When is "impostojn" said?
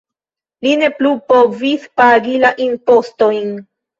2.71-3.55